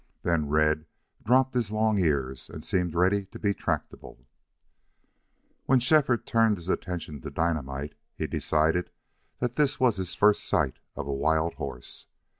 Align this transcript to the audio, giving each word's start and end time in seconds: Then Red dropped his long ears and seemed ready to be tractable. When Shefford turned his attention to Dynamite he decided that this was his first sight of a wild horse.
Then 0.23 0.47
Red 0.49 0.87
dropped 1.23 1.53
his 1.53 1.71
long 1.71 1.99
ears 1.99 2.49
and 2.49 2.65
seemed 2.65 2.95
ready 2.95 3.25
to 3.27 3.37
be 3.37 3.53
tractable. 3.53 4.25
When 5.67 5.79
Shefford 5.79 6.25
turned 6.25 6.57
his 6.57 6.69
attention 6.69 7.21
to 7.21 7.29
Dynamite 7.29 7.93
he 8.15 8.25
decided 8.25 8.89
that 9.37 9.57
this 9.57 9.79
was 9.79 9.97
his 9.97 10.15
first 10.15 10.43
sight 10.45 10.79
of 10.95 11.05
a 11.07 11.13
wild 11.13 11.53
horse. 11.53 12.07